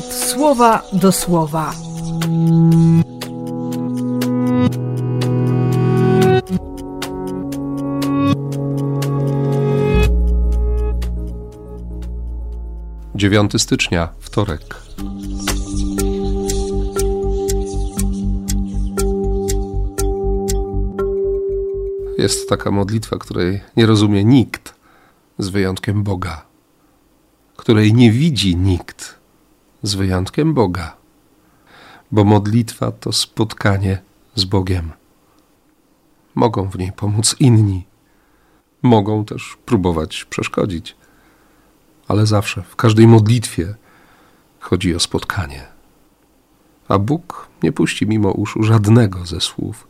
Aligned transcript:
słowa 0.00 0.82
do 0.92 1.12
słowa. 1.12 1.74
Dziewiąty 13.14 13.58
stycznia, 13.58 14.08
wtorek. 14.18 14.76
Jest 22.18 22.48
taka 22.48 22.70
modlitwa, 22.70 23.18
której 23.18 23.60
nie 23.76 23.86
rozumie 23.86 24.24
nikt, 24.24 24.74
z 25.38 25.48
wyjątkiem 25.48 26.02
Boga, 26.02 26.42
której 27.56 27.94
nie 27.94 28.12
widzi 28.12 28.56
nikt, 28.56 29.21
z 29.82 29.94
wyjątkiem 29.94 30.54
Boga, 30.54 30.96
bo 32.12 32.24
modlitwa 32.24 32.92
to 32.92 33.12
spotkanie 33.12 34.02
z 34.34 34.44
Bogiem. 34.44 34.92
Mogą 36.34 36.70
w 36.70 36.78
niej 36.78 36.92
pomóc 36.92 37.36
inni, 37.40 37.86
mogą 38.82 39.24
też 39.24 39.58
próbować 39.66 40.24
przeszkodzić, 40.24 40.96
ale 42.08 42.26
zawsze, 42.26 42.62
w 42.62 42.76
każdej 42.76 43.06
modlitwie 43.06 43.74
chodzi 44.60 44.94
o 44.94 45.00
spotkanie. 45.00 45.66
A 46.88 46.98
Bóg 46.98 47.48
nie 47.62 47.72
puści 47.72 48.06
mimo 48.06 48.30
uszu 48.30 48.62
żadnego 48.62 49.26
ze 49.26 49.40
słów, 49.40 49.86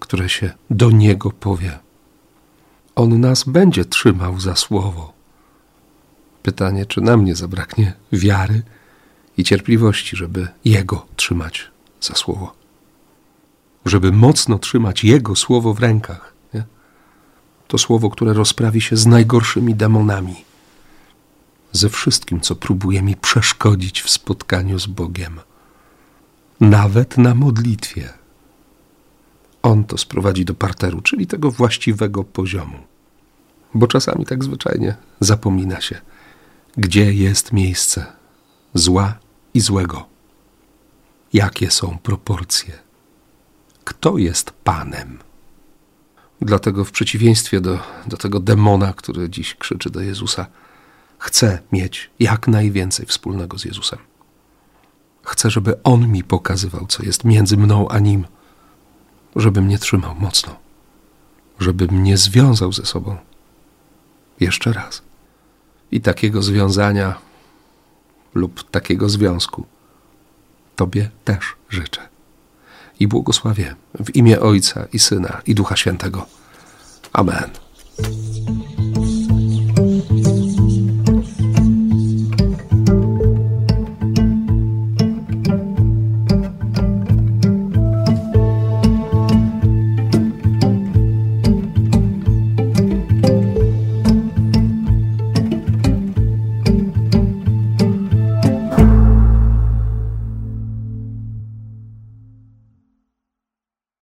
które 0.00 0.28
się 0.28 0.52
do 0.70 0.90
Niego 0.90 1.30
powie. 1.30 1.78
On 2.94 3.20
nas 3.20 3.44
będzie 3.44 3.84
trzymał 3.84 4.40
za 4.40 4.56
słowo. 4.56 5.12
Pytanie, 6.42 6.86
czy 6.86 7.00
nam 7.00 7.24
nie 7.24 7.34
zabraknie 7.34 7.92
wiary 8.12 8.62
i 9.40 9.44
cierpliwości, 9.44 10.16
żeby 10.16 10.48
Jego 10.64 11.06
trzymać 11.16 11.70
za 12.00 12.14
słowo. 12.14 12.54
Żeby 13.84 14.12
mocno 14.12 14.58
trzymać 14.58 15.04
Jego 15.04 15.36
słowo 15.36 15.74
w 15.74 15.78
rękach. 15.78 16.34
Nie? 16.54 16.64
To 17.68 17.78
słowo, 17.78 18.10
które 18.10 18.32
rozprawi 18.32 18.80
się 18.80 18.96
z 18.96 19.06
najgorszymi 19.06 19.74
demonami, 19.74 20.34
ze 21.72 21.88
wszystkim, 21.88 22.40
co 22.40 22.54
próbuje 22.56 23.02
mi 23.02 23.16
przeszkodzić 23.16 24.02
w 24.02 24.10
spotkaniu 24.10 24.78
z 24.78 24.86
Bogiem, 24.86 25.40
nawet 26.60 27.18
na 27.18 27.34
modlitwie. 27.34 28.08
On 29.62 29.84
to 29.84 29.98
sprowadzi 29.98 30.44
do 30.44 30.54
parteru, 30.54 31.00
czyli 31.00 31.26
tego 31.26 31.50
właściwego 31.50 32.24
poziomu. 32.24 32.78
Bo 33.74 33.86
czasami 33.86 34.26
tak 34.26 34.44
zwyczajnie 34.44 34.94
zapomina 35.20 35.80
się, 35.80 36.00
gdzie 36.76 37.12
jest 37.14 37.52
miejsce 37.52 38.06
zła 38.74 39.18
i 39.54 39.60
złego. 39.60 40.06
Jakie 41.32 41.70
są 41.70 41.98
proporcje? 42.02 42.78
Kto 43.84 44.18
jest 44.18 44.50
Panem? 44.50 45.18
Dlatego, 46.40 46.84
w 46.84 46.92
przeciwieństwie 46.92 47.60
do, 47.60 47.78
do 48.06 48.16
tego 48.16 48.40
demona, 48.40 48.92
który 48.92 49.30
dziś 49.30 49.54
krzyczy 49.54 49.90
do 49.90 50.00
Jezusa, 50.00 50.46
chcę 51.18 51.58
mieć 51.72 52.10
jak 52.20 52.48
najwięcej 52.48 53.06
wspólnego 53.06 53.58
z 53.58 53.64
Jezusem. 53.64 53.98
Chcę, 55.22 55.50
żeby 55.50 55.82
On 55.82 56.08
mi 56.08 56.24
pokazywał, 56.24 56.86
co 56.86 57.02
jest 57.02 57.24
między 57.24 57.56
mną 57.56 57.88
a 57.88 57.98
Nim 57.98 58.26
żeby 59.36 59.62
mnie 59.62 59.78
trzymał 59.78 60.14
mocno, 60.14 60.56
żeby 61.58 61.86
mnie 61.86 62.16
związał 62.16 62.72
ze 62.72 62.86
sobą. 62.86 63.16
Jeszcze 64.40 64.72
raz. 64.72 65.02
I 65.90 66.00
takiego 66.00 66.42
związania 66.42 67.18
lub 68.34 68.70
takiego 68.70 69.08
związku 69.08 69.66
Tobie 70.76 71.10
też 71.24 71.56
życzę. 71.68 72.08
I 73.00 73.08
błogosławię 73.08 73.74
w 74.04 74.16
imię 74.16 74.40
Ojca 74.40 74.86
i 74.92 74.98
Syna 74.98 75.42
i 75.46 75.54
Ducha 75.54 75.76
Świętego. 75.76 76.26
Amen. 77.12 77.50